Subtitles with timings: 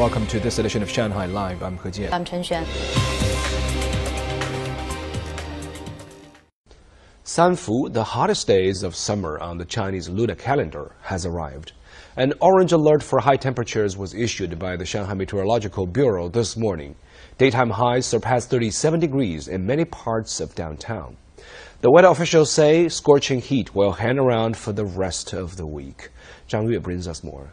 [0.00, 1.62] Welcome to this edition of Shanghai Live.
[1.62, 2.10] I'm He Jian.
[2.10, 2.64] I'm Chen Xuan.
[7.22, 11.72] Sanfu, the hottest days of summer on the Chinese lunar calendar, has arrived.
[12.16, 16.96] An orange alert for high temperatures was issued by the Shanghai Meteorological Bureau this morning.
[17.36, 21.18] Daytime highs surpassed 37 degrees in many parts of downtown.
[21.82, 26.08] The weather officials say scorching heat will hang around for the rest of the week.
[26.48, 27.52] Zhang Yue brings us more.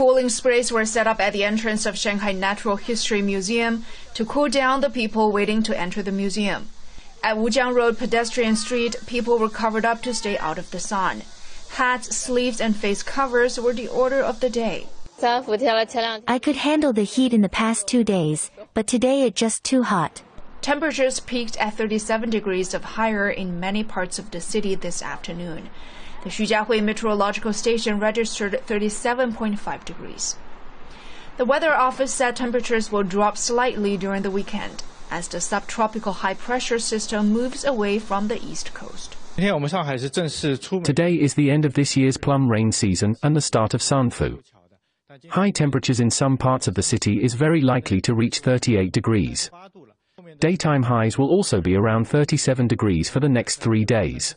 [0.00, 4.48] Cooling sprays were set up at the entrance of Shanghai Natural History Museum to cool
[4.48, 6.70] down the people waiting to enter the museum.
[7.22, 11.20] At Wujiang Road pedestrian street, people were covered up to stay out of the sun.
[11.72, 14.86] Hats, sleeves, and face covers were the order of the day.
[15.22, 19.82] I could handle the heat in the past two days, but today it's just too
[19.82, 20.22] hot.
[20.62, 25.68] Temperatures peaked at 37 degrees of higher in many parts of the city this afternoon.
[26.22, 30.36] The Xujiahui Meteorological Station registered 37.5 degrees.
[31.38, 36.34] The Weather Office said temperatures will drop slightly during the weekend as the subtropical high
[36.34, 39.16] pressure system moves away from the east coast.
[39.36, 44.42] Today is the end of this year's plum rain season and the start of Sanfu.
[45.30, 49.50] High temperatures in some parts of the city is very likely to reach 38 degrees.
[50.38, 54.36] Daytime highs will also be around 37 degrees for the next three days.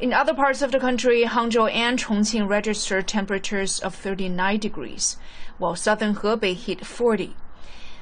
[0.00, 5.16] In other parts of the country, Hangzhou and Chongqing registered temperatures of 39 degrees,
[5.58, 7.36] while southern Hebei hit 40.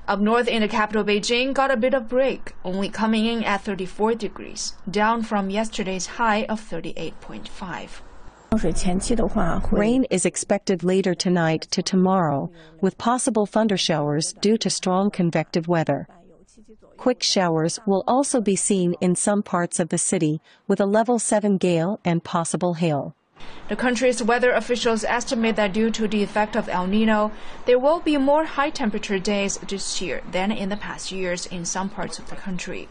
[0.08, 3.62] Up north in the capital, Beijing got a bit of break, only coming in at
[3.62, 8.00] 34 degrees, down from yesterday's high of 38.5.
[9.70, 16.08] Rain is expected later tonight to tomorrow, with possible thundershowers due to strong convective weather.
[16.96, 21.18] Quick showers will also be seen in some parts of the city, with a level
[21.18, 23.14] 7 gale and possible hail.
[23.68, 27.32] The country's weather officials estimate that due to the effect of El Nino,
[27.64, 31.64] there will be more high temperature days this year than in the past years in
[31.64, 32.88] some parts of the country.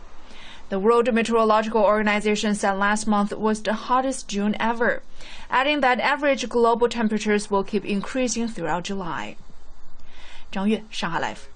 [0.70, 5.04] The World Meteorological Organization said last month was the hottest June ever,
[5.50, 9.36] adding that average global temperatures will keep increasing throughout July.
[10.52, 11.48] Zhang Yue, Shanghai Live.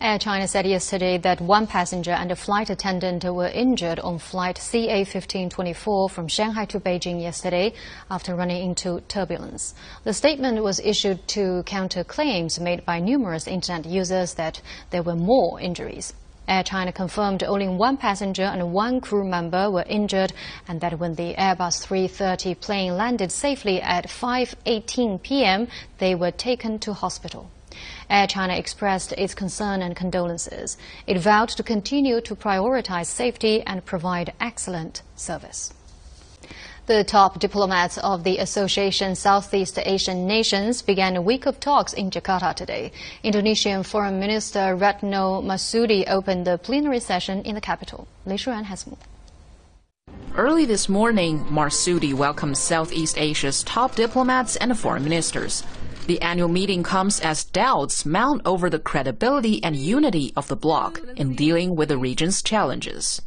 [0.00, 4.56] Air China said yesterday that one passenger and a flight attendant were injured on flight
[4.56, 7.72] CA1524 from Shanghai to Beijing yesterday
[8.10, 9.72] after running into turbulence.
[10.02, 14.60] The statement was issued to counter claims made by numerous internet users that
[14.90, 16.12] there were more injuries.
[16.48, 20.32] Air China confirmed only one passenger and one crew member were injured
[20.68, 25.68] and that when the Airbus 330 plane landed safely at 5:18 p.m.,
[25.98, 27.48] they were taken to hospital.
[28.08, 30.76] Air China expressed its concern and condolences.
[31.06, 35.72] It vowed to continue to prioritize safety and provide excellent service.
[36.86, 42.10] The top diplomats of the Association Southeast Asian Nations began a week of talks in
[42.10, 42.92] Jakarta today.
[43.22, 48.06] Indonesian Foreign Minister Retno Marsudi opened the plenary session in the capital.
[48.26, 48.98] Lei Shuran has more.
[50.36, 55.62] Early this morning, Marsudi welcomed Southeast Asia's top diplomats and foreign ministers.
[56.06, 61.00] The annual meeting comes as doubts mount over the credibility and unity of the bloc
[61.16, 63.22] in dealing with the region's challenges.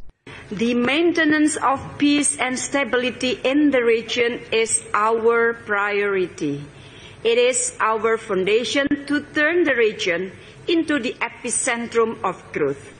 [0.52, 6.62] The maintenance of peace and stability in the region is our priority.
[7.24, 10.30] It is our foundation to turn the region
[10.68, 12.97] into the epicentrum of growth.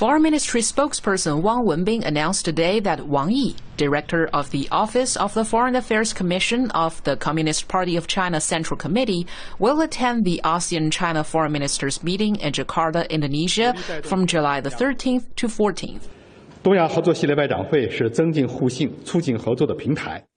[0.00, 5.34] Foreign Ministry spokesperson Wang Wenbin announced today that Wang Yi, director of the Office of
[5.34, 9.26] the Foreign Affairs Commission of the Communist Party of China Central Committee,
[9.58, 15.26] will attend the ASEAN China Foreign Ministers meeting in Jakarta, Indonesia from July the 13th
[15.36, 16.08] to 14th.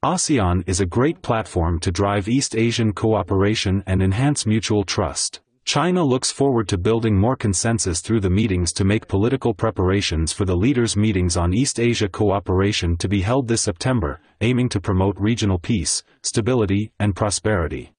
[0.03, 5.39] ASEAN is a great platform to drive East Asian cooperation and enhance mutual trust.
[5.65, 10.43] China looks forward to building more consensus through the meetings to make political preparations for
[10.43, 15.17] the leaders' meetings on East Asia cooperation to be held this September, aiming to promote
[15.17, 17.93] regional peace, stability, and prosperity.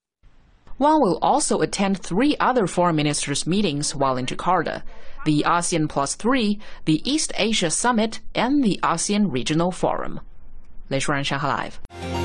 [0.78, 4.82] Wang will also attend three other foreign ministers' meetings while in Jakarta
[5.24, 10.20] the ASEAN Plus 3, the East Asia Summit, and the ASEAN Regional Forum.
[10.90, 12.23] Lei Shuran, Shanghai Live.